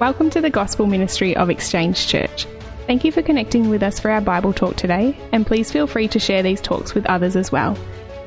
[0.00, 2.46] Welcome to the Gospel Ministry of Exchange Church.
[2.86, 6.06] Thank you for connecting with us for our Bible talk today, and please feel free
[6.08, 7.76] to share these talks with others as well.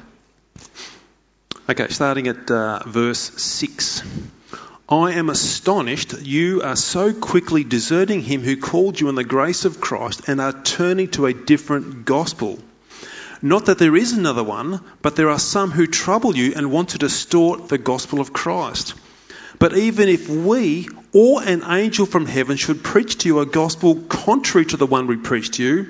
[1.67, 4.03] Okay, starting at uh, verse 6.
[4.87, 9.65] I am astonished you are so quickly deserting him who called you in the grace
[9.65, 12.59] of Christ and are turning to a different gospel.
[13.41, 16.89] Not that there is another one, but there are some who trouble you and want
[16.89, 18.93] to distort the gospel of Christ.
[19.57, 23.95] But even if we or an angel from heaven should preach to you a gospel
[23.95, 25.89] contrary to the one we preach to you,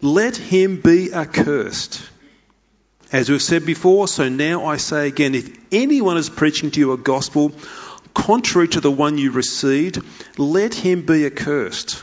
[0.00, 2.00] let him be accursed.
[3.12, 6.92] As we've said before, so now I say again if anyone is preaching to you
[6.92, 7.52] a gospel
[8.14, 10.00] contrary to the one you received,
[10.38, 12.02] let him be accursed.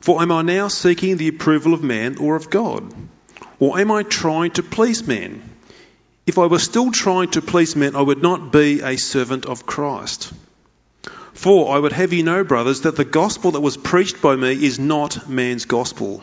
[0.00, 2.92] For am I now seeking the approval of man or of God?
[3.58, 5.42] Or am I trying to please men?
[6.26, 9.66] If I were still trying to please men, I would not be a servant of
[9.66, 10.32] Christ.
[11.32, 14.52] For I would have you know, brothers, that the gospel that was preached by me
[14.52, 16.22] is not man's gospel.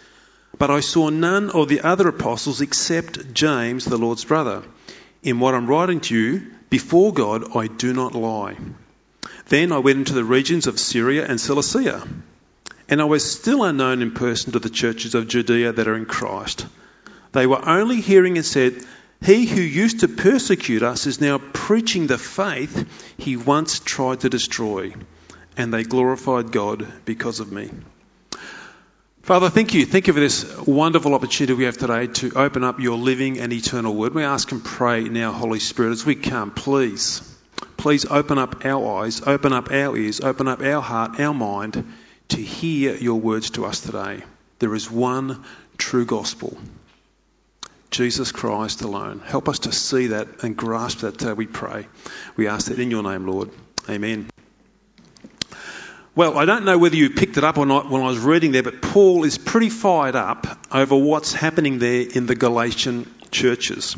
[0.57, 4.63] But I saw none of the other apostles except James, the Lord's brother.
[5.23, 8.57] In what I'm writing to you, before God, I do not lie.
[9.47, 12.07] Then I went into the regions of Syria and Cilicia,
[12.87, 16.05] and I was still unknown in person to the churches of Judea that are in
[16.05, 16.65] Christ.
[17.31, 18.85] They were only hearing and said,
[19.23, 24.29] he who used to persecute us is now preaching the faith he once tried to
[24.29, 24.93] destroy,
[25.55, 27.69] and they glorified God because of me.
[29.23, 29.85] Father, thank you.
[29.85, 33.53] Thank you for this wonderful opportunity we have today to open up your living and
[33.53, 34.15] eternal word.
[34.15, 37.21] We ask and pray now, Holy Spirit, as we come, please,
[37.77, 41.93] please open up our eyes, open up our ears, open up our heart, our mind
[42.29, 44.23] to hear your words to us today.
[44.57, 45.45] There is one
[45.77, 46.57] true gospel.
[47.91, 49.21] Jesus Christ alone.
[49.23, 51.85] Help us to see that and grasp that, uh, we pray.
[52.37, 53.51] We ask that in your name, Lord.
[53.87, 54.30] Amen.
[56.13, 58.51] Well, I don't know whether you picked it up or not when I was reading
[58.51, 63.95] there, but Paul is pretty fired up over what's happening there in the Galatian churches.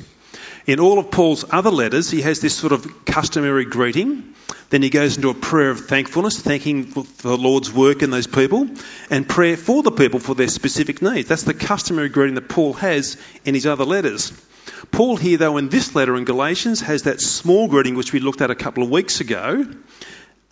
[0.68, 4.36] In all of Paul's other letters, he has this sort of customary greeting.
[4.70, 8.28] Then he goes into a prayer of thankfulness, thanking for the Lord's work in those
[8.28, 8.70] people,
[9.10, 11.28] and prayer for the people for their specific needs.
[11.28, 14.32] That's the customary greeting that Paul has in his other letters.
[14.92, 18.42] Paul here, though, in this letter in Galatians, has that small greeting which we looked
[18.42, 19.66] at a couple of weeks ago,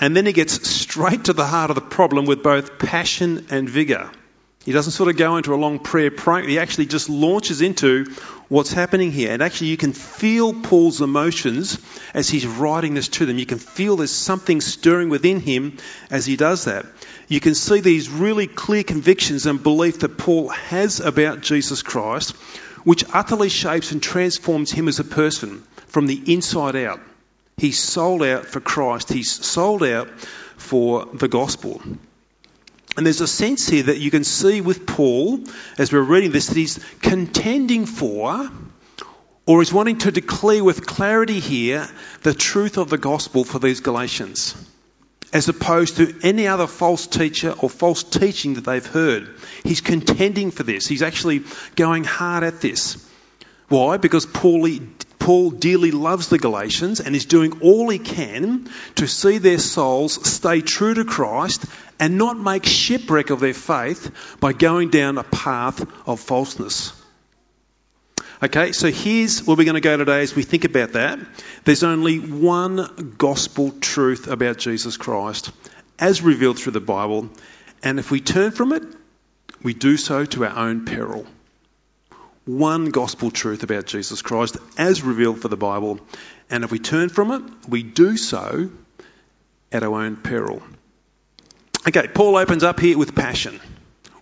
[0.01, 3.69] and then he gets straight to the heart of the problem with both passion and
[3.69, 4.11] vigour.
[4.65, 6.11] He doesn't sort of go into a long prayer.
[6.41, 8.05] He actually just launches into
[8.47, 9.31] what's happening here.
[9.31, 11.79] And actually, you can feel Paul's emotions
[12.13, 13.39] as he's writing this to them.
[13.39, 15.77] You can feel there's something stirring within him
[16.11, 16.85] as he does that.
[17.27, 22.35] You can see these really clear convictions and belief that Paul has about Jesus Christ,
[22.83, 26.99] which utterly shapes and transforms him as a person from the inside out.
[27.61, 29.13] He's sold out for Christ.
[29.13, 30.09] He's sold out
[30.57, 31.79] for the gospel.
[32.97, 35.41] And there's a sense here that you can see with Paul,
[35.77, 38.49] as we're reading this, that he's contending for,
[39.45, 41.87] or is wanting to declare with clarity here,
[42.23, 44.55] the truth of the gospel for these Galatians,
[45.31, 49.35] as opposed to any other false teacher or false teaching that they've heard.
[49.63, 50.87] He's contending for this.
[50.87, 51.43] He's actually
[51.75, 53.07] going hard at this.
[53.67, 53.97] Why?
[53.97, 54.67] Because Paul,
[55.21, 60.27] Paul dearly loves the Galatians and is doing all he can to see their souls
[60.27, 61.63] stay true to Christ
[61.99, 66.99] and not make shipwreck of their faith by going down a path of falseness.
[68.41, 71.19] Okay, so here's where we're going to go today as we think about that.
[71.65, 75.51] There's only one gospel truth about Jesus Christ
[75.99, 77.29] as revealed through the Bible,
[77.83, 78.81] and if we turn from it,
[79.61, 81.27] we do so to our own peril.
[82.45, 85.99] One gospel truth about Jesus Christ as revealed for the Bible,
[86.49, 88.71] and if we turn from it, we do so
[89.71, 90.61] at our own peril.
[91.87, 93.59] Okay, Paul opens up here with passion.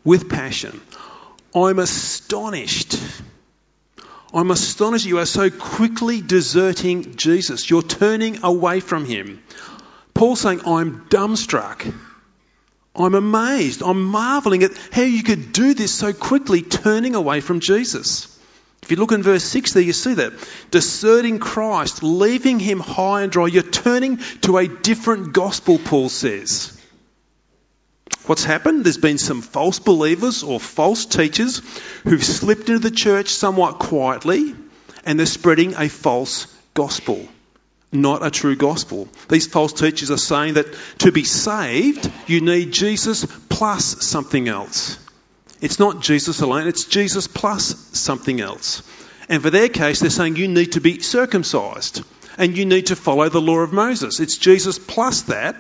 [0.04, 0.80] With passion.
[1.56, 2.98] I'm astonished.
[4.34, 7.70] I'm astonished you are so quickly deserting Jesus.
[7.70, 9.42] You're turning away from him.
[10.14, 11.92] Paul's saying, I'm dumbstruck.
[12.96, 13.82] I'm amazed.
[13.82, 18.36] I'm marveling at how you could do this so quickly, turning away from Jesus.
[18.84, 20.34] If you look in verse 6 there, you see that.
[20.72, 23.48] Deserting Christ, leaving him high and dry.
[23.48, 26.76] You're turning to a different gospel, Paul says.
[28.26, 28.84] What's happened?
[28.84, 31.62] There's been some false believers or false teachers
[32.04, 34.56] who've slipped into the church somewhat quietly
[35.04, 37.28] and they're spreading a false gospel,
[37.92, 39.08] not a true gospel.
[39.30, 40.68] These false teachers are saying that
[41.00, 45.00] to be saved, you need Jesus plus something else.
[45.62, 48.84] It's not Jesus alone, it's Jesus plus something else.
[49.28, 52.04] And for their case, they're saying you need to be circumcised
[52.38, 54.20] and you need to follow the law of Moses.
[54.20, 55.56] It's Jesus plus that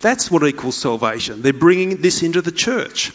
[0.00, 1.42] that's what equals salvation.
[1.42, 3.12] They're bringing this into the church.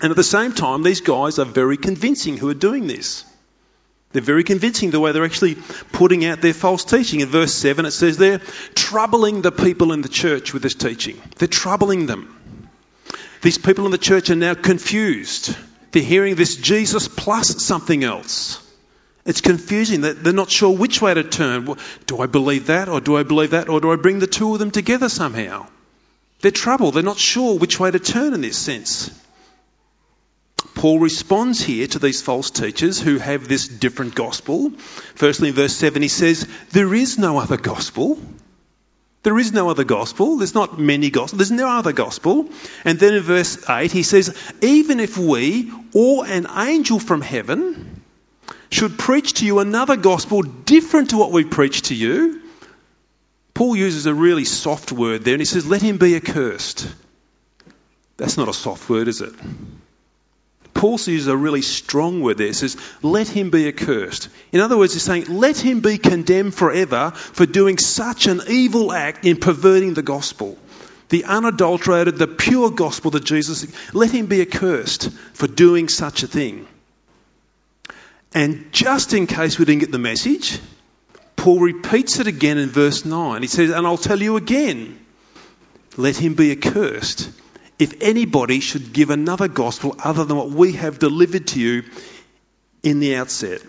[0.00, 3.24] And at the same time, these guys are very convincing who are doing this.
[4.12, 5.56] They're very convincing the way they're actually
[5.92, 7.20] putting out their false teaching.
[7.20, 8.40] In verse 7, it says they're
[8.74, 11.20] troubling the people in the church with this teaching.
[11.38, 12.38] They're troubling them.
[13.40, 15.56] These people in the church are now confused.
[15.92, 18.58] They're hearing this Jesus plus something else.
[19.24, 20.00] It's confusing.
[20.00, 21.76] They're not sure which way to turn.
[22.06, 24.52] Do I believe that, or do I believe that, or do I bring the two
[24.52, 25.66] of them together somehow?
[26.40, 26.94] They're troubled.
[26.94, 29.10] They're not sure which way to turn in this sense.
[30.74, 34.70] Paul responds here to these false teachers who have this different gospel.
[35.14, 38.18] Firstly, in verse 7, he says, There is no other gospel.
[39.22, 40.36] There is no other gospel.
[40.36, 41.38] There's not many gospels.
[41.38, 42.48] There's no other gospel.
[42.84, 48.02] And then in verse 8, he says, Even if we or an angel from heaven
[48.70, 52.40] should preach to you another gospel different to what we preach to you,
[53.54, 56.88] Paul uses a really soft word there and he says, Let him be accursed.
[58.16, 59.34] That's not a soft word, is it?
[60.74, 62.48] Paul uses a really strong word there.
[62.48, 64.28] He says, Let him be accursed.
[64.52, 68.92] In other words, he's saying, Let him be condemned forever for doing such an evil
[68.92, 70.58] act in perverting the gospel.
[71.08, 76.26] The unadulterated, the pure gospel that Jesus, let him be accursed for doing such a
[76.26, 76.66] thing.
[78.34, 80.58] And just in case we didn't get the message,
[81.36, 83.42] Paul repeats it again in verse 9.
[83.42, 84.98] He says, And I'll tell you again,
[85.98, 87.30] let him be accursed
[87.78, 91.84] if anybody should give another gospel other than what we have delivered to you
[92.82, 93.62] in the outset.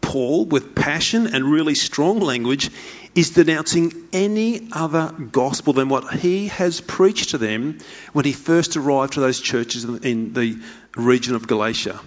[0.00, 2.70] Paul, with passion and really strong language,
[3.14, 7.78] is denouncing any other gospel than what he has preached to them
[8.12, 10.58] when he first arrived to those churches in the
[10.96, 11.98] region of Galatia.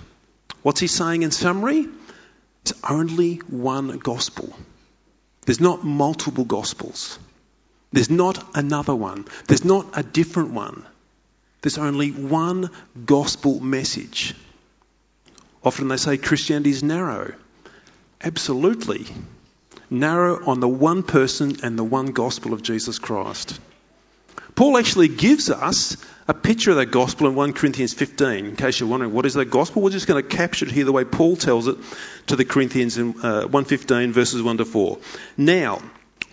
[0.62, 1.88] What's he saying in summary?
[2.62, 4.56] It's only one gospel.
[5.46, 7.20] There's not multiple gospels.
[7.96, 9.24] There's not another one.
[9.48, 10.86] There's not a different one.
[11.62, 12.70] There's only one
[13.06, 14.36] gospel message.
[15.64, 17.34] Often they say Christianity is narrow.
[18.22, 19.06] Absolutely.
[19.90, 23.62] Narrow on the one person and the one gospel of Jesus Christ.
[24.56, 25.96] Paul actually gives us
[26.28, 28.46] a picture of that gospel in 1 Corinthians 15.
[28.46, 29.82] In case you're wondering, what is that gospel?
[29.82, 31.78] We're just going to capture it here the way Paul tells it
[32.28, 34.98] to the Corinthians in uh, 115 verses 1 to 4.
[35.38, 35.82] Now,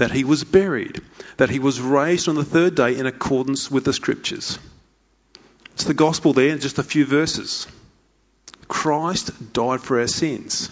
[0.00, 0.98] that he was buried,
[1.36, 4.58] that he was raised on the third day in accordance with the scriptures.
[5.74, 7.66] It's the gospel there in just a few verses.
[8.66, 10.70] Christ died for our sins.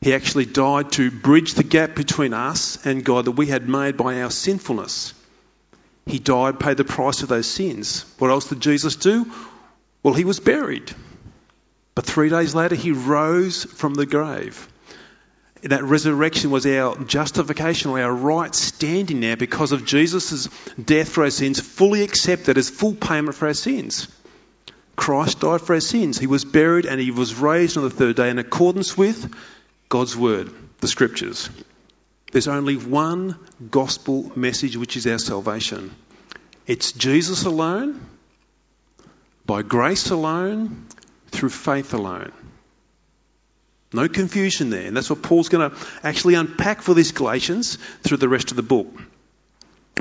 [0.00, 3.98] He actually died to bridge the gap between us and God that we had made
[3.98, 5.12] by our sinfulness.
[6.06, 8.06] He died, paid the price of those sins.
[8.18, 9.30] What else did Jesus do?
[10.02, 10.90] Well, he was buried.
[11.94, 14.66] But three days later, he rose from the grave
[15.62, 20.48] that resurrection was our justification our right standing now because of Jesus'
[20.82, 24.08] death for our sins, fully accepted as full payment for our sins.
[24.96, 26.18] Christ died for our sins.
[26.18, 29.34] He was buried and he was raised on the third day in accordance with
[29.88, 30.50] God's word,
[30.80, 31.50] the scriptures.
[32.32, 33.36] There's only one
[33.70, 35.94] gospel message which is our salvation.
[36.66, 38.00] It's Jesus alone,
[39.44, 40.86] by grace alone,
[41.30, 42.32] through faith alone.
[43.92, 44.86] No confusion there.
[44.86, 48.56] And that's what Paul's going to actually unpack for these Galatians through the rest of
[48.56, 48.86] the book.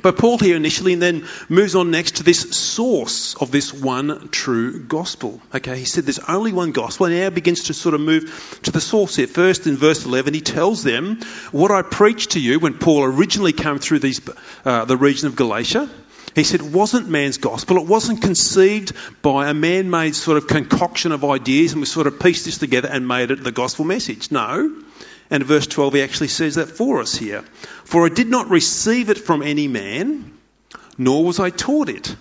[0.01, 4.29] But Paul here initially and then moves on next to this source of this one
[4.29, 5.41] true gospel.
[5.53, 8.71] Okay, he said there's only one gospel and now begins to sort of move to
[8.71, 9.27] the source here.
[9.27, 11.19] First in verse 11 he tells them
[11.51, 14.21] what I preached to you when Paul originally came through these,
[14.63, 15.89] uh, the region of Galatia.
[16.35, 17.77] He said it wasn't man's gospel.
[17.77, 22.07] It wasn't conceived by a man made sort of concoction of ideas and we sort
[22.07, 24.31] of pieced this together and made it the gospel message.
[24.31, 24.83] No.
[25.31, 27.41] And verse 12, he actually says that for us here.
[27.83, 30.33] For I did not receive it from any man,
[30.97, 32.15] nor was I taught it.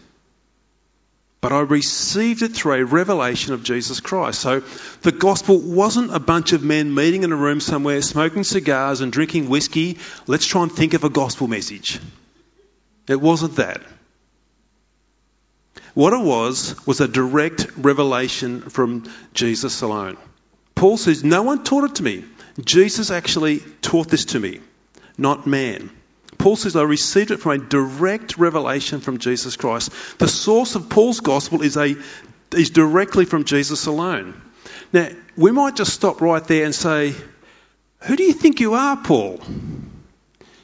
[1.40, 4.40] But I received it through a revelation of Jesus Christ.
[4.40, 4.60] So
[5.02, 9.12] the gospel wasn't a bunch of men meeting in a room somewhere, smoking cigars and
[9.12, 9.98] drinking whiskey.
[10.26, 12.00] Let's try and think of a gospel message.
[13.06, 13.80] It wasn't that.
[15.98, 20.16] What it was, was a direct revelation from Jesus alone.
[20.76, 22.24] Paul says, No one taught it to me.
[22.64, 24.60] Jesus actually taught this to me,
[25.16, 25.90] not man.
[26.38, 29.90] Paul says, I received it from a direct revelation from Jesus Christ.
[30.20, 31.96] The source of Paul's gospel is, a,
[32.52, 34.40] is directly from Jesus alone.
[34.92, 37.12] Now, we might just stop right there and say,
[38.02, 39.40] Who do you think you are, Paul?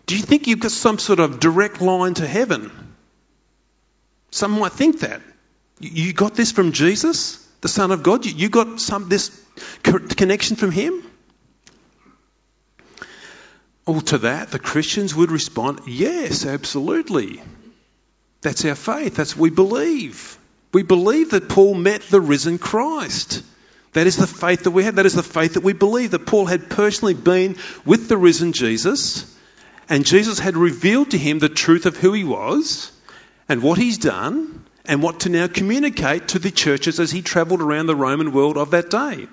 [0.06, 2.83] Do you think you've got some sort of direct line to heaven?
[4.34, 5.22] Some might think that.
[5.78, 8.26] You got this from Jesus, the Son of God?
[8.26, 9.30] You got some this
[9.84, 11.04] connection from Him?
[13.86, 17.40] Well, to that, the Christians would respond, yes, absolutely.
[18.40, 19.14] That's our faith.
[19.14, 20.36] That's what we believe.
[20.72, 23.40] We believe that Paul met the risen Christ.
[23.92, 24.96] That is the faith that we have.
[24.96, 28.52] That is the faith that we believe that Paul had personally been with the risen
[28.52, 29.32] Jesus,
[29.88, 32.90] and Jesus had revealed to him the truth of who he was
[33.48, 37.60] and what he's done and what to now communicate to the churches as he travelled
[37.62, 39.26] around the Roman world of that day.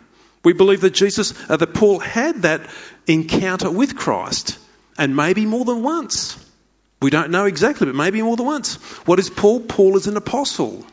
[0.44, 2.62] We believe that Jesus, uh, that Paul had that
[3.06, 4.58] encounter with Christ,
[4.98, 6.38] and maybe more than once.
[7.01, 8.75] We don't know exactly, but maybe more than once.
[9.06, 9.62] What is Paul?
[9.62, 10.86] Paul is an apostle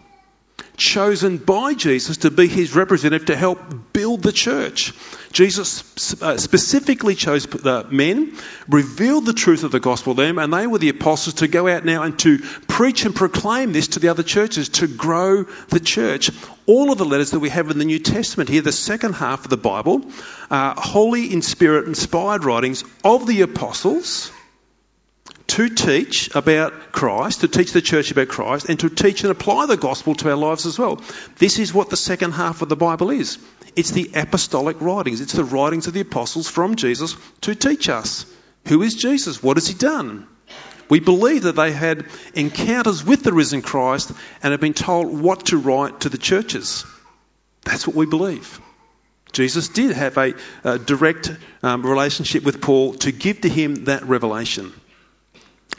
[0.76, 4.92] chosen by Jesus to be his representative to help build the church.
[5.32, 8.36] Jesus uh, specifically chose the men,
[8.68, 11.68] revealed the truth of the gospel to them, and they were the apostles to go
[11.68, 15.80] out now and to preach and proclaim this to the other churches, to grow the
[15.80, 16.30] church.
[16.66, 19.44] All of the letters that we have in the New Testament here, the second half
[19.44, 20.02] of the Bible,
[20.50, 24.32] are holy in spirit inspired writings of the apostles
[25.48, 29.66] to teach about Christ, to teach the church about Christ, and to teach and apply
[29.66, 31.00] the gospel to our lives as well.
[31.38, 33.38] This is what the second half of the Bible is.
[33.74, 35.20] It's the apostolic writings.
[35.20, 38.26] It's the writings of the apostles from Jesus to teach us.
[38.66, 39.42] Who is Jesus?
[39.42, 40.26] What has he done?
[40.90, 44.12] We believe that they had encounters with the risen Christ
[44.42, 46.84] and have been told what to write to the churches.
[47.64, 48.60] That's what we believe.
[49.32, 51.30] Jesus did have a, a direct
[51.62, 54.72] um, relationship with Paul to give to him that revelation.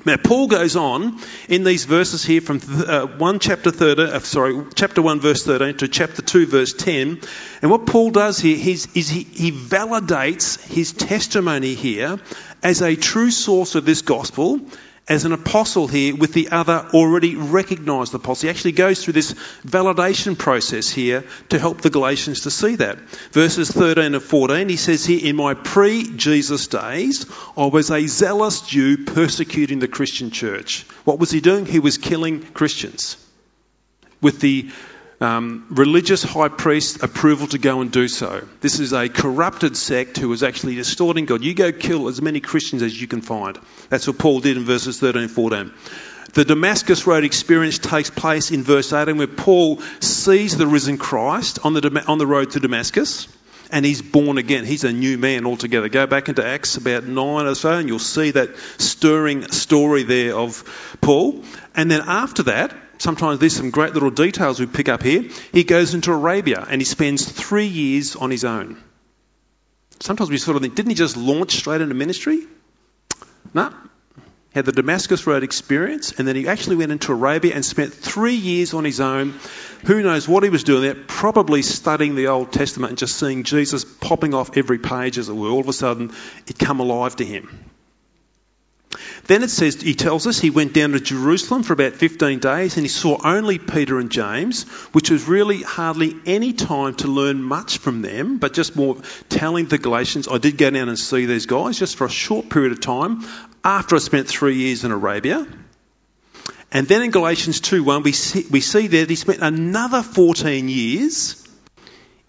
[0.05, 4.63] Now, Paul goes on in these verses here from uh, 1 chapter 13, uh, sorry,
[4.75, 7.21] chapter 1 verse 13 to chapter 2 verse 10.
[7.61, 12.19] And what Paul does here is, is he, he validates his testimony here
[12.63, 14.59] as a true source of this gospel
[15.09, 18.47] as an apostle here with the other already recognized apostle.
[18.47, 19.33] He actually goes through this
[19.65, 22.99] validation process here to help the Galatians to see that.
[23.31, 27.25] Verses 13 and 14, he says here, In my pre Jesus days,
[27.57, 30.83] I was a zealous Jew persecuting the Christian church.
[31.03, 31.65] What was he doing?
[31.65, 33.17] He was killing Christians.
[34.21, 34.69] with the
[35.21, 38.47] um, religious high priest approval to go and do so.
[38.61, 41.43] This is a corrupted sect who is actually distorting God.
[41.43, 43.59] You go kill as many Christians as you can find.
[43.89, 45.73] That's what Paul did in verses 13 and 14.
[46.33, 51.59] The Damascus Road experience takes place in verse 18 where Paul sees the risen Christ
[51.65, 53.27] on the, on the road to Damascus
[53.71, 54.63] and he's born again.
[54.63, 55.89] He's a new man altogether.
[55.89, 60.35] Go back into Acts about 9 or so and you'll see that stirring story there
[60.35, 61.43] of Paul.
[61.75, 65.25] And then after that, sometimes there's some great little details we pick up here.
[65.51, 68.81] He goes into Arabia and he spends three years on his own.
[69.99, 72.45] Sometimes we sort of think, didn't he just launch straight into ministry?
[73.53, 73.73] No.
[74.53, 78.35] Had the Damascus Road experience, and then he actually went into Arabia and spent three
[78.35, 79.35] years on his own.
[79.85, 80.95] Who knows what he was doing there?
[80.95, 85.33] Probably studying the Old Testament and just seeing Jesus popping off every page as it
[85.33, 85.49] were.
[85.49, 86.13] All of a sudden,
[86.47, 87.63] it come alive to him.
[89.27, 92.75] Then it says, he tells us he went down to Jerusalem for about 15 days
[92.75, 97.43] and he saw only Peter and James, which was really hardly any time to learn
[97.43, 98.97] much from them, but just more
[99.29, 102.49] telling the Galatians, I did go down and see these guys just for a short
[102.49, 103.23] period of time
[103.63, 105.45] after I spent three years in Arabia.
[106.71, 110.67] And then in Galatians 2.1, we see, we see there that he spent another 14
[110.67, 111.47] years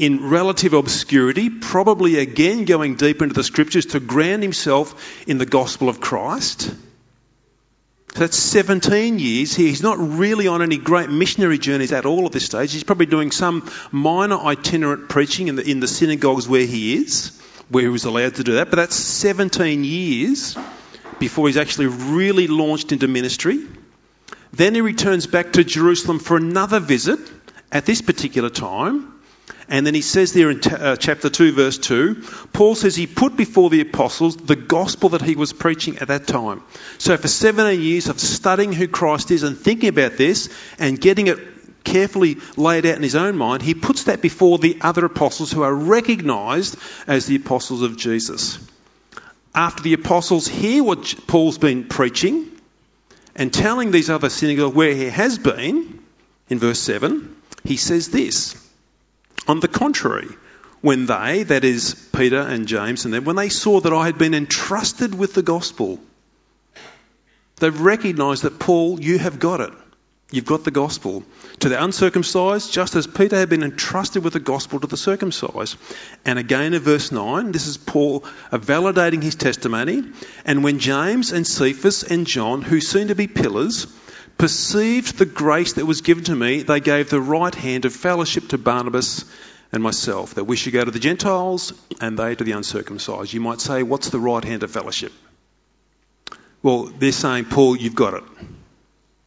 [0.00, 5.44] in relative obscurity, probably again going deep into the scriptures to ground himself in the
[5.44, 6.62] gospel of Christ.
[8.14, 9.54] So that's 17 years.
[9.54, 12.72] He's not really on any great missionary journeys at all at this stage.
[12.72, 17.38] He's probably doing some minor itinerant preaching in the, in the synagogues where he is,
[17.68, 18.70] where he was allowed to do that.
[18.70, 20.56] But that's 17 years
[21.18, 23.66] before he's actually really launched into ministry.
[24.54, 27.20] Then he returns back to Jerusalem for another visit
[27.70, 29.19] at this particular time.
[29.68, 33.06] And then he says there in t- uh, chapter 2, verse 2, Paul says he
[33.06, 36.62] put before the apostles the gospel that he was preaching at that time.
[36.98, 41.28] So for 17 years of studying who Christ is and thinking about this and getting
[41.28, 41.38] it
[41.84, 45.62] carefully laid out in his own mind, he puts that before the other apostles who
[45.62, 46.76] are recognized
[47.06, 48.58] as the apostles of Jesus.
[49.54, 52.50] After the apostles hear what Paul's been preaching
[53.34, 56.00] and telling these other synagogues where he has been,
[56.48, 58.59] in verse 7, he says this.
[59.50, 60.28] On the contrary,
[60.80, 64.16] when they, that is Peter and James and them, when they saw that I had
[64.16, 65.98] been entrusted with the gospel,
[67.56, 69.72] they've recognized that, Paul, you have got it.
[70.30, 71.24] You've got the gospel.
[71.58, 75.76] To the uncircumcised, just as Peter had been entrusted with the gospel to the circumcised.
[76.24, 80.04] And again in verse 9, this is Paul uh, validating his testimony.
[80.44, 83.88] And when James and Cephas and John, who seemed to be pillars,
[84.40, 88.48] perceived the grace that was given to me, they gave the right hand of fellowship
[88.48, 89.26] to Barnabas
[89.70, 93.34] and myself, that we should go to the Gentiles and they to the uncircumcised.
[93.34, 95.12] You might say, what's the right hand of fellowship?
[96.62, 98.24] Well, they're saying, Paul, you've got it.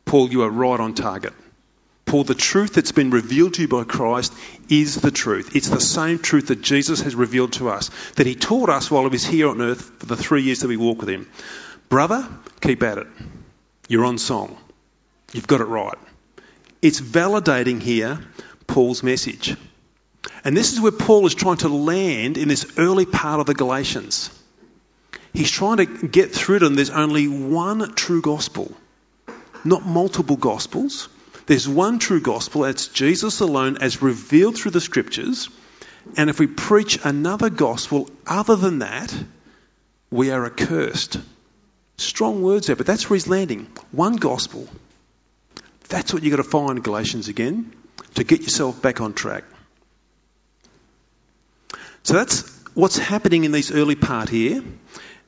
[0.06, 1.34] Paul, you are right on target.
[2.06, 4.34] Paul, the truth that's been revealed to you by Christ
[4.67, 5.56] is the truth.
[5.56, 9.04] It's the same truth that Jesus has revealed to us, that he taught us while
[9.04, 11.30] he was here on earth for the three years that we walked with him.
[11.88, 12.28] Brother,
[12.62, 13.08] keep at it.
[13.88, 14.58] You're on song.
[15.34, 15.98] You've got it right.
[16.82, 18.19] It's validating here
[18.67, 19.56] Paul's message.
[20.43, 23.54] And this is where Paul is trying to land in this early part of the
[23.54, 24.30] Galatians.
[25.34, 28.72] He's trying to get through to them there's only one true gospel,
[29.63, 31.10] not multiple gospels.
[31.46, 35.50] There's one true gospel, that's Jesus alone as revealed through the scriptures.
[36.15, 39.13] And if we preach another gospel other than that,
[40.12, 41.17] we are accursed.
[41.98, 43.67] Strong words there, but that's where he's landing.
[43.91, 44.67] One gospel,
[45.89, 47.74] that's what you've got to find, Galatians, again,
[48.15, 49.43] to get yourself back on track.
[52.04, 54.63] So that's what's happening in this early part here.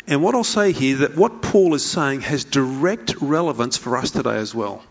[0.08, 4.12] And what I'll say here that what Paul is saying has direct relevance for us
[4.12, 4.84] today as well.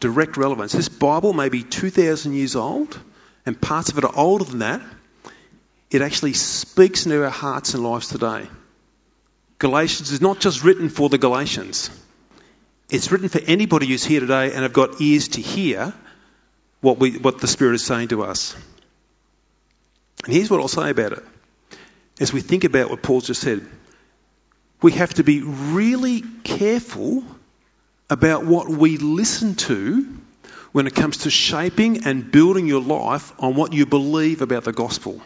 [0.00, 0.72] Direct relevance.
[0.72, 2.98] This Bible may be 2,000 years old,
[3.44, 4.80] and parts of it are older than that.
[5.90, 8.46] It actually speaks into our hearts and lives today.
[9.58, 11.90] Galatians is not just written for the Galatians.
[12.90, 15.92] It's written for anybody who's here today and have got ears to hear
[16.80, 18.56] what, we, what the Spirit is saying to us.
[20.24, 21.24] And here's what I'll say about it.
[22.18, 23.64] As we think about what Paul just said,
[24.80, 27.24] we have to be really careful
[28.08, 30.06] about what we listen to
[30.72, 34.72] when it comes to shaping and building your life on what you believe about the
[34.72, 35.20] gospel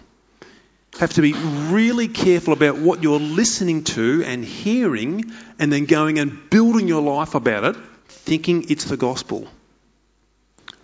[0.98, 6.18] have to be really careful about what you're listening to and hearing, and then going
[6.18, 7.76] and building your life about it,
[8.09, 9.48] thinking it's the gospel.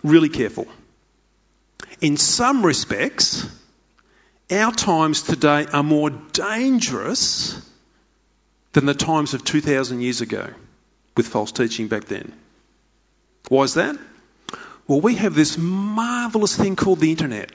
[0.03, 0.67] Really careful.
[2.01, 3.47] In some respects,
[4.51, 7.61] our times today are more dangerous
[8.73, 10.47] than the times of 2,000 years ago
[11.15, 12.33] with false teaching back then.
[13.49, 13.97] Why is that?
[14.87, 17.51] Well, we have this marvelous thing called the internet.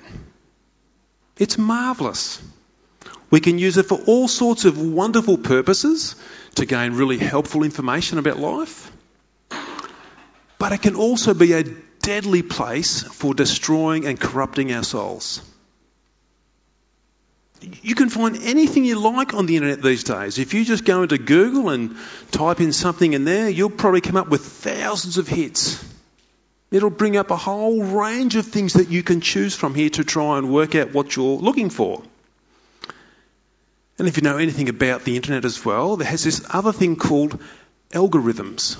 [1.38, 2.40] It's marvelous.
[3.30, 6.14] We can use it for all sorts of wonderful purposes
[6.54, 8.92] to gain really helpful information about life.
[10.58, 11.64] But it can also be a
[12.00, 15.42] deadly place for destroying and corrupting our souls.
[17.82, 20.38] You can find anything you like on the internet these days.
[20.38, 21.96] If you just go into Google and
[22.30, 25.82] type in something in there, you'll probably come up with thousands of hits.
[26.74, 30.02] It'll bring up a whole range of things that you can choose from here to
[30.02, 32.02] try and work out what you're looking for.
[33.96, 36.96] And if you know anything about the internet as well, there has this other thing
[36.96, 37.40] called
[37.92, 38.76] algorithms.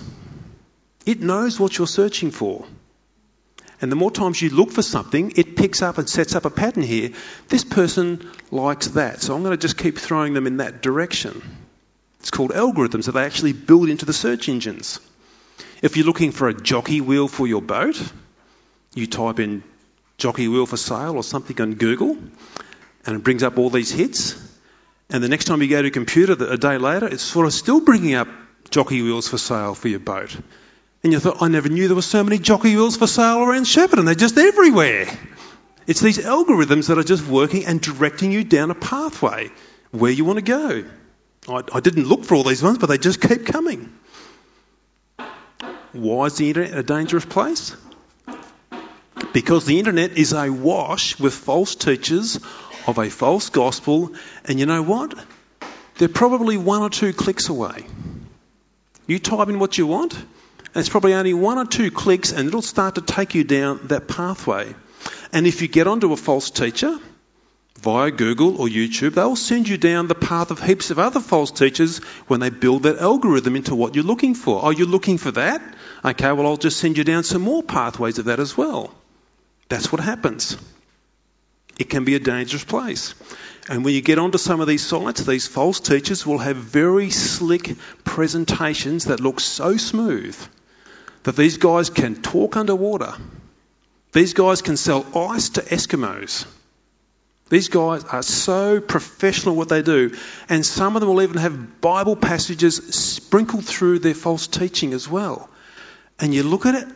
[1.07, 2.65] It knows what you're searching for.
[3.81, 6.51] And the more times you look for something, it picks up and sets up a
[6.51, 7.11] pattern here.
[7.47, 11.43] This person likes that, so I'm going to just keep throwing them in that direction.
[12.19, 14.99] It's called algorithms that they actually build into the search engines.
[15.85, 18.03] If you're looking for a jockey wheel for your boat,
[18.95, 19.63] you type in
[20.17, 22.17] jockey wheel for sale or something on Google,
[23.05, 24.35] and it brings up all these hits.
[25.11, 27.53] And the next time you go to a computer, a day later, it's sort of
[27.53, 28.29] still bringing up
[28.71, 30.35] jockey wheels for sale for your boat.
[31.03, 33.65] And you thought, I never knew there were so many jockey wheels for sale around
[33.65, 34.07] Shepparton.
[34.07, 35.07] They're just everywhere.
[35.87, 39.51] It's these algorithms that are just working and directing you down a pathway
[39.91, 40.85] where you want to go.
[41.47, 43.93] I, I didn't look for all these ones, but they just keep coming.
[45.95, 47.77] Why is the internet a dangerous place?
[49.33, 52.41] Because the internet is awash with false teachers
[52.89, 54.13] of a false gospel,
[54.45, 55.15] and you know what?
[55.99, 57.87] They're probably one or two clicks away.
[59.07, 60.27] You type in what you want, and
[60.75, 64.09] it's probably only one or two clicks, and it'll start to take you down that
[64.09, 64.75] pathway.
[65.33, 66.99] And if you get onto a false teacher
[67.79, 71.53] via Google or YouTube, they'll send you down the path of heaps of other false
[71.53, 74.65] teachers when they build that algorithm into what you're looking for.
[74.65, 75.63] Oh, you're looking for that?
[76.05, 78.93] Okay, well, I'll just send you down some more pathways of that as well.
[79.69, 80.59] That's what happens.
[81.79, 83.15] It can be a dangerous place.
[83.69, 87.11] And when you get onto some of these sites, these false teachers will have very
[87.11, 90.37] slick presentations that look so smooth
[91.23, 93.15] that these guys can talk underwater.
[94.13, 96.47] These guys can sell ice to Eskimos.
[97.49, 100.15] These guys are so professional what they do.
[100.49, 105.09] And some of them will even have Bible passages sprinkled through their false teaching as
[105.09, 105.49] well.
[106.19, 106.89] And you look at it,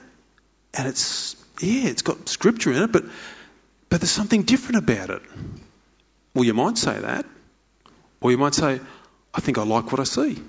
[0.74, 3.04] and it's, yeah, it's got scripture in it, but,
[3.88, 5.22] but there's something different about it.
[6.34, 7.26] Well, you might say that.
[8.20, 8.80] Or you might say,
[9.34, 10.40] I think I like what I see.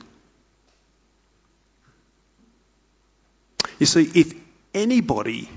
[3.80, 4.34] You see, if
[4.74, 5.50] anybody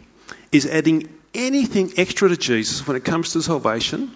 [0.52, 4.12] is adding anything extra to Jesus when it comes to salvation,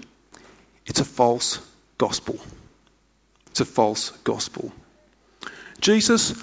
[0.87, 1.59] it's a false
[1.99, 2.39] gospel.
[3.49, 4.73] It's a false gospel.
[5.81, 6.35] Jesus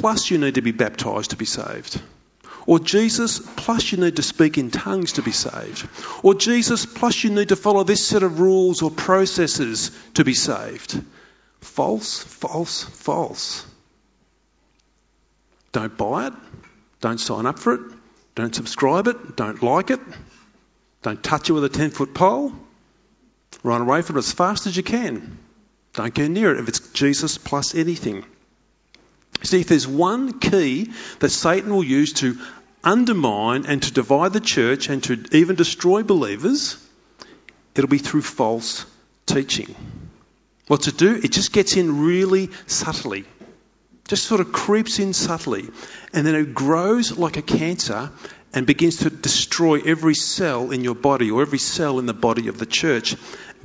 [0.00, 2.00] plus you need to be baptized to be saved.
[2.66, 5.86] Or Jesus plus you need to speak in tongues to be saved.
[6.22, 10.34] Or Jesus plus you need to follow this set of rules or processes to be
[10.34, 11.02] saved.
[11.60, 13.66] False, false, false.
[15.72, 16.32] Don't buy it.
[17.00, 17.80] Don't sign up for it.
[18.34, 19.36] Don't subscribe it.
[19.36, 20.00] Don't like it.
[21.02, 22.52] Don't touch it with a 10 foot pole.
[23.62, 25.38] Run away from it as fast as you can.
[25.92, 28.24] Don't go near it if it's Jesus plus anything.
[29.42, 32.38] See, if there's one key that Satan will use to
[32.82, 36.76] undermine and to divide the church and to even destroy believers,
[37.74, 38.86] it'll be through false
[39.26, 39.74] teaching.
[40.66, 41.14] What to do?
[41.14, 43.24] It just gets in really subtly.
[44.06, 45.68] Just sort of creeps in subtly,
[46.12, 48.10] and then it grows like a cancer
[48.52, 52.48] and begins to destroy every cell in your body or every cell in the body
[52.48, 53.16] of the church,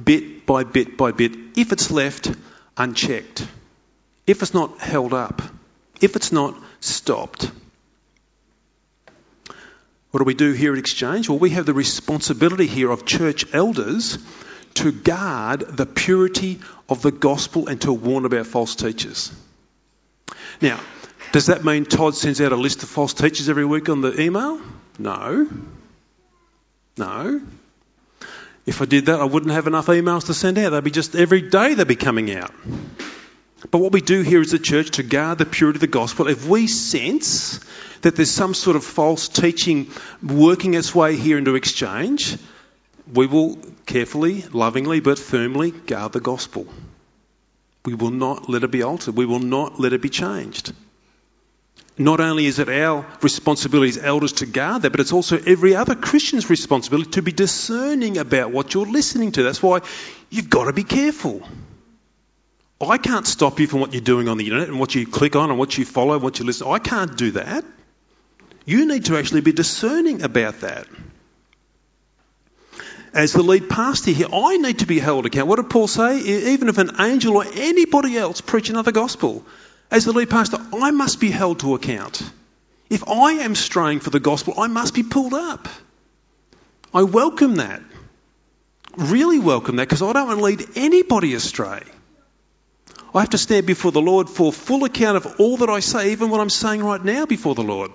[0.01, 2.31] bit by bit by bit, if it's left
[2.77, 3.45] unchecked,
[4.25, 5.41] if it's not held up,
[6.01, 7.51] if it's not stopped.
[10.11, 11.29] What do we do here at Exchange?
[11.29, 14.17] Well, we have the responsibility here of church elders
[14.75, 19.31] to guard the purity of the gospel and to warn about false teachers.
[20.61, 20.79] Now,
[21.31, 24.19] does that mean Todd sends out a list of false teachers every week on the
[24.19, 24.59] email?
[24.97, 25.47] No.
[26.97, 27.41] No.
[28.65, 30.71] If I did that, I wouldn't have enough emails to send out.
[30.71, 32.51] They'd be just every day they'd be coming out.
[33.71, 36.27] But what we do here as a church to guard the purity of the gospel,
[36.27, 37.59] if we sense
[38.01, 39.91] that there's some sort of false teaching
[40.23, 42.37] working its way here into exchange,
[43.13, 46.67] we will carefully, lovingly, but firmly guard the gospel.
[47.85, 49.15] We will not let it be altered.
[49.15, 50.73] We will not let it be changed.
[51.97, 55.75] Not only is it our responsibility as elders to guard that, but it's also every
[55.75, 59.43] other Christian's responsibility to be discerning about what you're listening to.
[59.43, 59.81] That's why
[60.29, 61.41] you've got to be careful.
[62.81, 65.35] I can't stop you from what you're doing on the internet and what you click
[65.35, 66.67] on and what you follow and what you listen.
[66.67, 67.65] I can't do that.
[68.65, 70.87] You need to actually be discerning about that.
[73.13, 75.47] As the lead pastor here, I need to be held account.
[75.47, 76.19] What did Paul say?
[76.53, 79.43] Even if an angel or anybody else preach another gospel,
[79.91, 82.21] as the lead pastor, I must be held to account.
[82.89, 85.67] If I am straying for the gospel, I must be pulled up.
[86.93, 87.81] I welcome that.
[88.95, 91.81] Really welcome that because I don't want to lead anybody astray.
[93.13, 96.11] I have to stand before the Lord for full account of all that I say,
[96.11, 97.91] even what I'm saying right now before the Lord.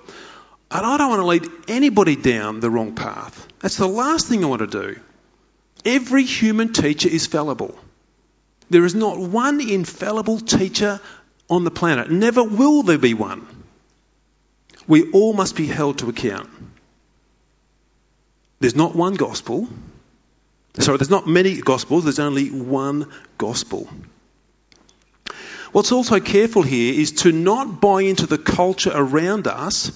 [0.70, 3.46] And I don't want to lead anybody down the wrong path.
[3.60, 5.00] That's the last thing I want to do.
[5.84, 7.78] Every human teacher is fallible.
[8.70, 11.00] There is not one infallible teacher
[11.48, 12.10] on the planet.
[12.10, 13.46] Never will there be one.
[14.88, 16.50] We all must be held to account.
[18.60, 19.68] There's not one gospel.
[20.78, 23.88] Sorry, there's not many gospels, there's only one gospel.
[25.74, 29.88] What's also careful here is to not buy into the culture around us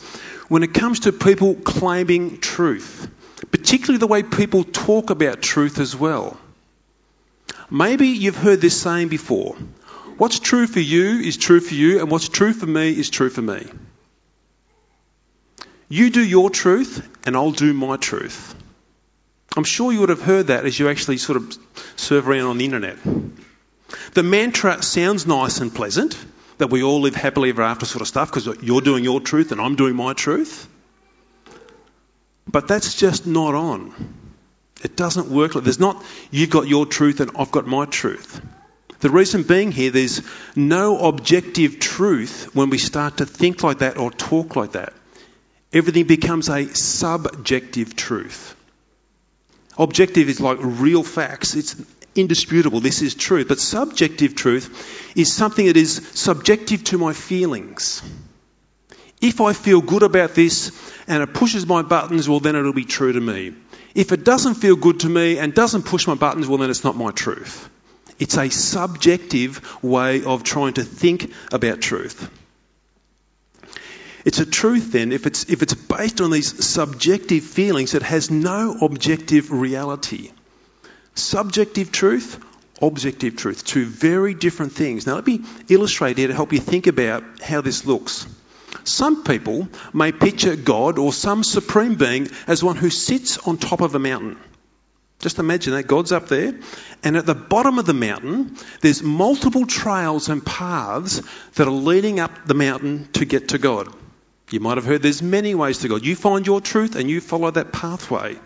[0.49, 3.09] when it comes to people claiming truth,
[3.53, 6.37] particularly the way people talk about truth as well.
[7.71, 9.55] Maybe you've heard this saying before
[10.17, 13.31] what's true for you is true for you, and what's true for me is true
[13.31, 13.65] for me.
[15.89, 18.53] You do your truth, and I'll do my truth.
[19.57, 21.57] I'm sure you would have heard that as you actually sort of
[21.95, 22.99] surf around on the internet.
[24.15, 26.17] The mantra sounds nice and pleasant,
[26.59, 29.53] that we all live happily ever after sort of stuff, because you're doing your truth
[29.53, 30.69] and I'm doing my truth.
[32.51, 33.93] But that's just not on.
[34.83, 38.41] It doesn't work like there's not you've got your truth and I've got my truth.
[39.01, 40.23] The reason being here, there's
[40.57, 44.93] no objective truth when we start to think like that or talk like that.
[45.73, 48.57] Everything becomes a subjective truth.
[49.77, 51.55] Objective is like real facts.
[51.55, 51.77] It's
[52.19, 52.81] indisputable.
[52.81, 53.45] This is true.
[53.45, 58.03] But subjective truth is something that is subjective to my feelings.
[59.21, 60.73] If I feel good about this
[61.07, 63.55] and it pushes my buttons, well, then it'll be true to me.
[63.95, 66.85] If it doesn't feel good to me and doesn't push my buttons, well, then it's
[66.85, 67.69] not my truth.
[68.19, 72.31] It's a subjective way of trying to think about truth.
[74.25, 78.31] It's a truth then if it's, if it's based on these subjective feelings that has
[78.31, 80.31] no objective reality.
[81.19, 82.39] Subjective truth,
[82.81, 85.05] objective truth, two very different things.
[85.05, 88.27] Now, let me illustrate here to help you think about how this looks.
[88.85, 93.81] Some people may picture God or some supreme being as one who sits on top
[93.81, 94.39] of a mountain.
[95.19, 96.57] Just imagine that God's up there,
[97.03, 101.21] and at the bottom of the mountain, there's multiple trails and paths
[101.55, 103.93] that are leading up the mountain to get to God.
[104.51, 106.05] You might have heard there's many ways to God.
[106.05, 108.37] You find your truth and you follow that pathway.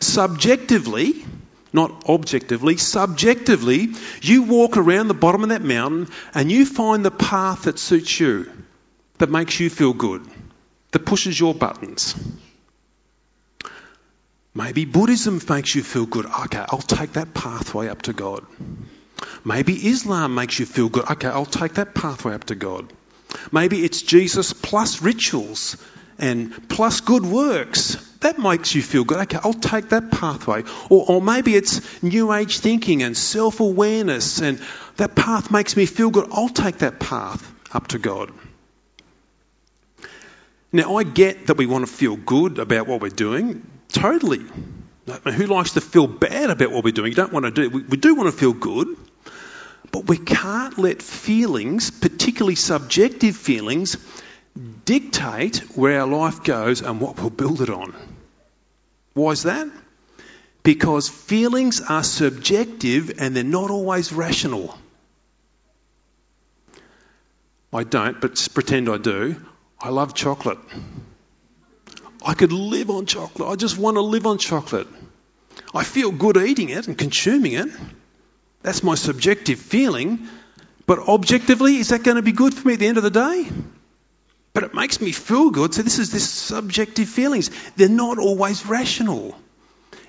[0.00, 1.24] Subjectively,
[1.72, 3.88] not objectively, subjectively,
[4.20, 8.20] you walk around the bottom of that mountain and you find the path that suits
[8.20, 8.50] you,
[9.18, 10.26] that makes you feel good,
[10.90, 12.14] that pushes your buttons.
[14.54, 16.26] Maybe Buddhism makes you feel good.
[16.26, 18.44] Okay, I'll take that pathway up to God.
[19.44, 21.10] Maybe Islam makes you feel good.
[21.10, 22.92] Okay, I'll take that pathway up to God.
[23.50, 25.76] Maybe it's Jesus plus rituals
[26.18, 27.96] and plus good works.
[28.22, 29.18] That makes you feel good.
[29.18, 30.62] Okay, I'll take that pathway.
[30.88, 34.60] Or, or maybe it's new age thinking and self awareness, and
[34.96, 36.28] that path makes me feel good.
[36.32, 38.32] I'll take that path up to God.
[40.72, 43.66] Now, I get that we want to feel good about what we're doing.
[43.88, 44.40] Totally.
[45.24, 47.10] Who likes to feel bad about what we're doing?
[47.10, 47.68] You don't want to do.
[47.68, 48.96] We, we do want to feel good.
[49.90, 53.98] But we can't let feelings, particularly subjective feelings,
[54.84, 57.94] dictate where our life goes and what we'll build it on.
[59.14, 59.68] Why is that?
[60.62, 64.78] Because feelings are subjective and they're not always rational.
[67.72, 69.36] I don't, but pretend I do.
[69.80, 70.58] I love chocolate.
[72.24, 73.48] I could live on chocolate.
[73.48, 74.86] I just want to live on chocolate.
[75.74, 77.68] I feel good eating it and consuming it.
[78.62, 80.28] That's my subjective feeling.
[80.86, 83.10] But objectively, is that going to be good for me at the end of the
[83.10, 83.48] day?
[84.54, 85.74] But it makes me feel good.
[85.74, 87.50] So this is this subjective feelings.
[87.76, 89.34] They're not always rational.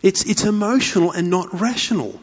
[0.01, 2.19] It's, it's emotional and not rational.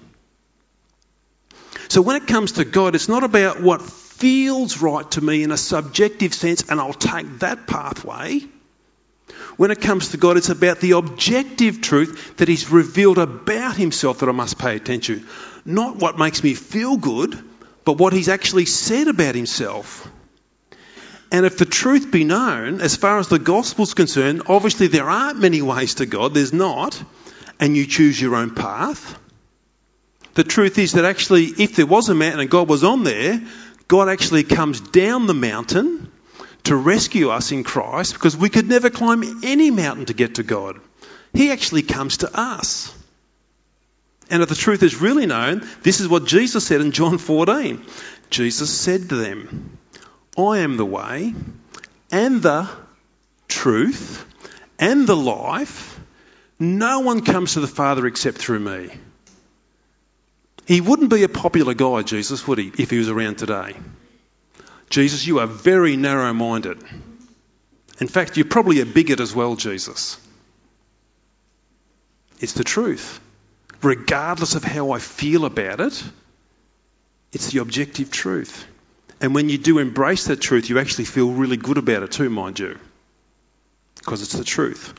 [1.88, 5.50] So when it comes to God, it's not about what feels right to me in
[5.50, 8.40] a subjective sense, and I'll take that pathway.
[9.56, 14.18] When it comes to God, it's about the objective truth that He's revealed about Himself
[14.18, 15.26] that I must pay attention
[15.64, 17.38] not what makes me feel good,
[17.84, 20.10] but what he's actually said about himself.
[21.32, 25.38] And if the truth be known, as far as the gospel's concerned, obviously there aren't
[25.38, 27.00] many ways to God, there's not,
[27.60, 29.18] and you choose your own path.
[30.34, 33.40] The truth is that actually, if there was a mountain and God was on there,
[33.88, 36.10] God actually comes down the mountain
[36.64, 40.42] to rescue us in Christ because we could never climb any mountain to get to
[40.42, 40.80] God.
[41.32, 42.94] He actually comes to us.
[44.30, 47.84] And if the truth is really known, this is what Jesus said in John 14.
[48.30, 49.78] Jesus said to them,
[50.36, 51.34] I am the way
[52.10, 52.68] and the
[53.48, 54.24] truth
[54.78, 55.98] and the life.
[56.58, 58.90] No one comes to the Father except through me.
[60.66, 63.74] He wouldn't be a popular guy, Jesus, would he, if he was around today?
[64.88, 66.82] Jesus, you are very narrow minded.
[68.00, 70.16] In fact, you're probably a bigot as well, Jesus.
[72.40, 73.20] It's the truth.
[73.82, 76.02] Regardless of how I feel about it,
[77.32, 78.66] it's the objective truth.
[79.20, 82.30] And when you do embrace that truth, you actually feel really good about it too,
[82.30, 82.78] mind you,
[83.96, 84.94] because it's the truth.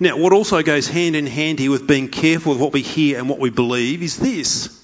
[0.00, 3.18] Now, what also goes hand in hand here with being careful with what we hear
[3.18, 4.76] and what we believe is this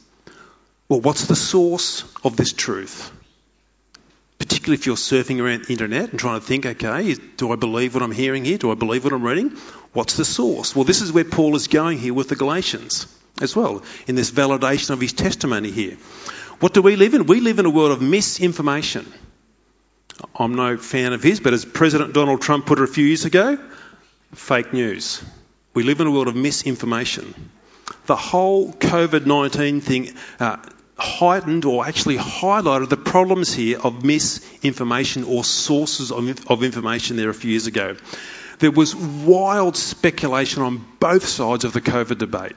[0.88, 3.10] well, what's the source of this truth?
[4.38, 7.94] Particularly if you're surfing around the internet and trying to think, okay, do I believe
[7.94, 8.58] what I'm hearing here?
[8.58, 9.50] Do I believe what I'm reading?
[9.92, 10.76] What's the source?
[10.76, 13.06] Well, this is where Paul is going here with the Galatians
[13.40, 15.96] as well, in this validation of his testimony here.
[16.60, 17.26] What do we live in?
[17.26, 19.06] We live in a world of misinformation.
[20.34, 23.26] I'm no fan of his, but as President Donald Trump put it a few years
[23.26, 23.58] ago,
[24.32, 25.22] fake news.
[25.74, 27.34] We live in a world of misinformation.
[28.06, 30.56] The whole COVID 19 thing uh,
[30.96, 37.28] heightened or actually highlighted the problems here of misinformation or sources of, of information there
[37.28, 37.96] a few years ago.
[38.58, 42.56] There was wild speculation on both sides of the COVID debate.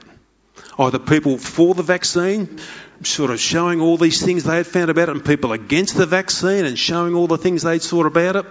[0.78, 2.58] Oh, Either people for the vaccine,
[3.02, 6.06] sort of showing all these things they had found about it, and people against the
[6.06, 8.46] vaccine and showing all the things they'd thought about it.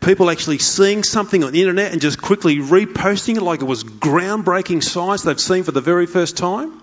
[0.00, 3.84] People actually seeing something on the internet and just quickly reposting it like it was
[3.84, 6.82] groundbreaking science they've seen for the very first time.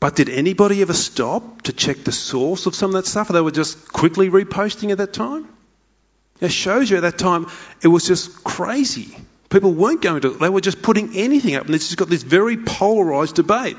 [0.00, 3.28] But did anybody ever stop to check the source of some of that stuff?
[3.28, 5.48] They were just quickly reposting at that time?
[6.40, 7.46] It shows you at that time
[7.82, 9.16] it was just crazy.
[9.54, 12.24] People weren't going to, they were just putting anything up, and it's just got this
[12.24, 13.76] very polarised debate.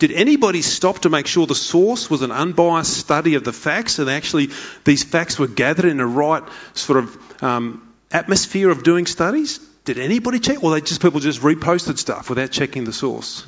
[0.00, 4.00] Did anybody stop to make sure the source was an unbiased study of the facts
[4.00, 4.48] and actually
[4.82, 6.42] these facts were gathered in the right
[6.74, 9.58] sort of um, atmosphere of doing studies?
[9.84, 10.64] Did anybody check?
[10.64, 13.46] Or they just people just reposted stuff without checking the source?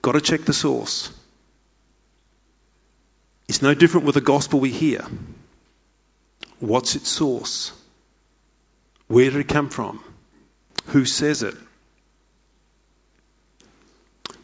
[0.00, 1.10] Got to check the source.
[3.48, 5.04] It's no different with the gospel we hear.
[6.60, 7.72] What's its source?
[9.08, 10.04] Where did it come from?
[10.86, 11.54] Who says it?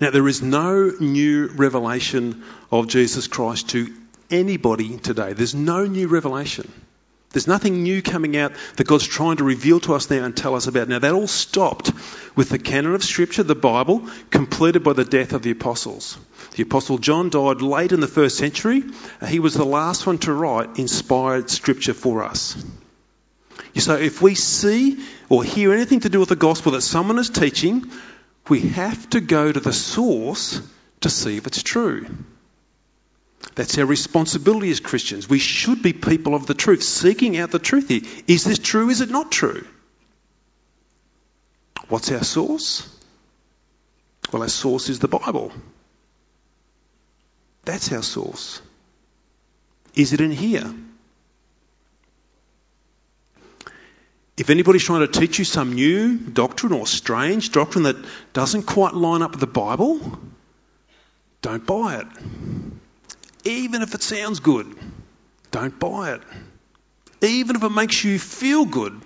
[0.00, 3.92] Now, there is no new revelation of Jesus Christ to
[4.30, 5.32] anybody today.
[5.32, 6.70] There's no new revelation.
[7.30, 10.54] There's nothing new coming out that God's trying to reveal to us now and tell
[10.54, 10.88] us about.
[10.88, 11.92] Now, that all stopped
[12.34, 16.16] with the canon of Scripture, the Bible, completed by the death of the apostles.
[16.56, 18.82] The apostle John died late in the first century.
[19.26, 22.56] He was the last one to write inspired Scripture for us.
[23.76, 27.30] So, if we see or hear anything to do with the gospel that someone is
[27.30, 27.90] teaching,
[28.48, 30.60] we have to go to the source
[31.00, 32.06] to see if it's true.
[33.54, 35.28] That's our responsibility as Christians.
[35.28, 38.02] We should be people of the truth, seeking out the truth here.
[38.26, 38.88] Is this true?
[38.88, 39.66] Is it not true?
[41.88, 42.88] What's our source?
[44.32, 45.52] Well, our source is the Bible.
[47.64, 48.60] That's our source.
[49.94, 50.72] Is it in here?
[54.38, 57.96] If anybody's trying to teach you some new doctrine or strange doctrine that
[58.32, 60.00] doesn't quite line up with the Bible,
[61.42, 62.06] don't buy it.
[63.44, 64.72] Even if it sounds good,
[65.50, 66.20] don't buy it.
[67.20, 69.00] Even if it makes you feel good,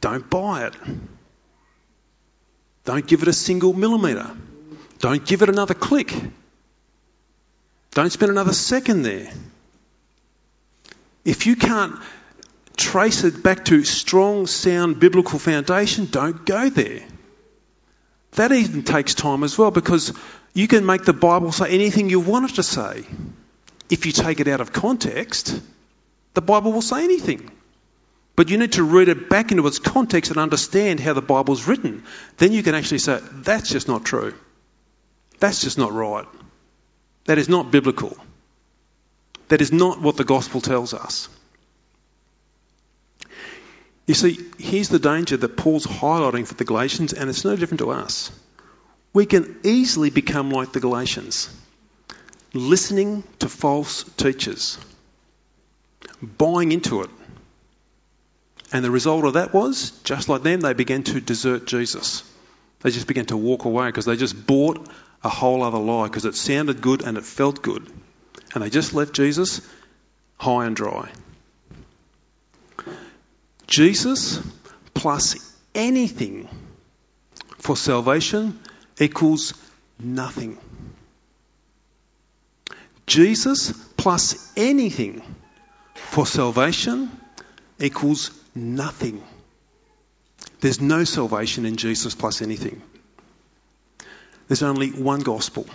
[0.00, 0.74] don't buy it.
[2.84, 4.32] Don't give it a single millimetre.
[4.98, 6.12] Don't give it another click.
[7.92, 9.30] Don't spend another second there.
[11.24, 11.94] If you can't
[12.76, 17.02] trace it back to strong, sound biblical foundation, don't go there.
[18.32, 20.12] That even takes time as well because
[20.52, 23.04] you can make the Bible say anything you want it to say
[23.88, 25.60] if you take it out of context,
[26.34, 27.50] the Bible will say anything.
[28.34, 31.66] But you need to read it back into its context and understand how the Bible's
[31.66, 32.04] written.
[32.36, 34.34] Then you can actually say, that's just not true.
[35.38, 36.26] That's just not right.
[37.24, 38.16] That is not biblical.
[39.48, 41.28] That is not what the gospel tells us.
[44.06, 47.80] You see, here's the danger that Paul's highlighting for the Galatians, and it's no different
[47.80, 48.30] to us.
[49.12, 51.48] We can easily become like the Galatians
[52.52, 54.78] listening to false teachers,
[56.22, 57.10] buying into it.
[58.72, 62.22] And the result of that was, just like them, they began to desert Jesus.
[62.80, 64.88] They just began to walk away because they just bought
[65.22, 67.90] a whole other lie because it sounded good and it felt good.
[68.54, 69.60] And they just left Jesus
[70.38, 71.10] high and dry.
[73.66, 74.40] Jesus
[74.94, 75.36] plus
[75.74, 76.48] anything
[77.58, 78.58] for salvation
[78.98, 79.54] equals
[79.98, 80.58] nothing.
[83.06, 85.22] Jesus plus anything
[85.94, 87.10] for salvation
[87.78, 89.22] equals nothing.
[90.60, 92.82] There's no salvation in Jesus plus anything.
[94.48, 95.66] There's only one gospel.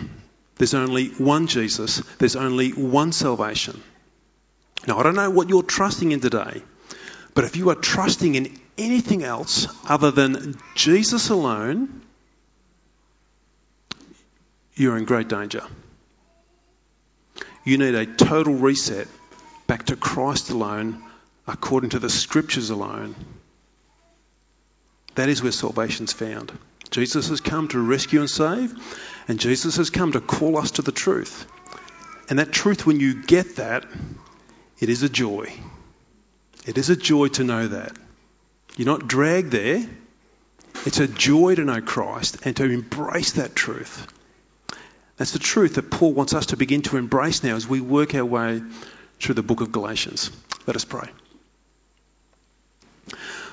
[0.56, 1.98] There's only one Jesus.
[2.18, 3.82] There's only one salvation.
[4.86, 6.62] Now, I don't know what you're trusting in today,
[7.34, 12.02] but if you are trusting in anything else other than Jesus alone,
[14.74, 15.62] you're in great danger.
[17.64, 19.06] You need a total reset
[19.66, 21.02] back to Christ alone,
[21.46, 23.14] according to the scriptures alone.
[25.14, 26.52] That is where salvation's found.
[26.90, 28.74] Jesus has come to rescue and save,
[29.28, 31.46] and Jesus has come to call us to the truth.
[32.28, 33.86] And that truth, when you get that,
[34.78, 35.52] it is a joy.
[36.66, 37.96] It is a joy to know that.
[38.76, 39.84] You're not dragged there.
[40.86, 44.06] It's a joy to know Christ and to embrace that truth.
[45.16, 48.14] That's the truth that Paul wants us to begin to embrace now as we work
[48.14, 48.62] our way
[49.20, 50.30] through the book of Galatians.
[50.66, 51.08] Let us pray.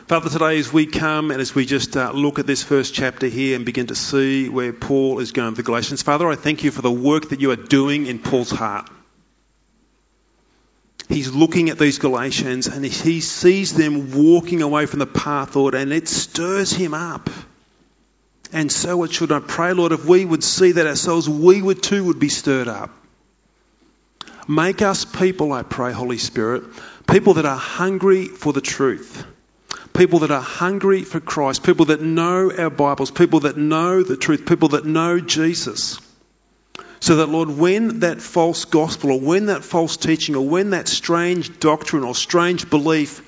[0.08, 3.28] Father, today as we come and as we just uh, look at this first chapter
[3.28, 6.64] here and begin to see where Paul is going with the Galatians, Father, I thank
[6.64, 8.90] you for the work that you are doing in Paul's heart.
[11.10, 15.74] He's looking at these Galatians and he sees them walking away from the path, Lord,
[15.74, 17.30] and it stirs him up.
[18.54, 19.32] And so it should.
[19.32, 22.68] I pray, Lord, if we would see that ourselves, we would too would be stirred
[22.68, 22.92] up.
[24.48, 26.64] Make us people, I pray, Holy Spirit,
[27.08, 29.26] people that are hungry for the truth
[30.00, 34.16] people that are hungry for Christ, people that know our Bibles, people that know the
[34.16, 36.00] truth, people that know Jesus.
[37.02, 40.88] So that, Lord, when that false gospel or when that false teaching or when that
[40.88, 43.22] strange doctrine or strange belief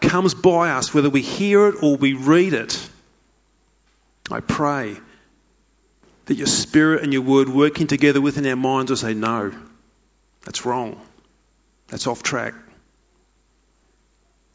[0.00, 2.90] comes by us, whether we hear it or we read it,
[4.30, 4.96] I pray
[6.26, 9.52] that your Spirit and your Word working together within our minds will say, no,
[10.44, 11.00] that's wrong.
[11.88, 12.54] That's off track.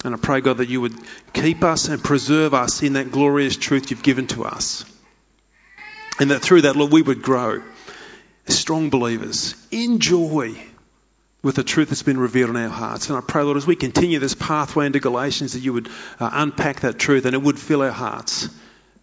[0.03, 0.95] And I pray, God, that you would
[1.34, 4.84] keep us and preserve us in that glorious truth you've given to us.
[6.20, 7.62] And that through that, Lord, we would grow
[8.52, 10.56] strong believers in joy
[11.43, 13.10] with the truth that's been revealed in our hearts.
[13.10, 15.88] And I pray, Lord, as we continue this pathway into Galatians, that you would
[16.20, 18.49] uh, unpack that truth and it would fill our hearts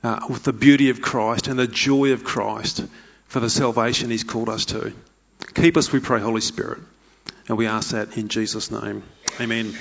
[0.02, 2.84] uh, with the beauty of Christ and the joy of Christ
[3.26, 4.92] for the salvation He's called us to.
[5.54, 6.80] Keep us, we pray, Holy Spirit.
[7.48, 9.02] And we ask that in Jesus' name.
[9.40, 9.74] Amen.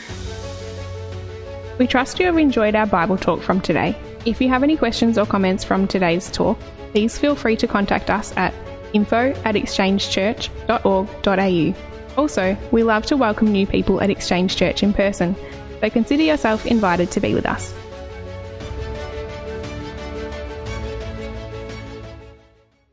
[1.78, 3.96] We trust you have enjoyed our Bible talk from today.
[4.26, 6.60] If you have any questions or comments from today's talk,
[6.92, 8.54] please feel free to contact us at
[8.94, 11.74] info at exchangechurch.org.au.
[12.18, 15.36] Also, we love to welcome new people at Exchange Church in person,
[15.80, 17.74] so consider yourself invited to be with us.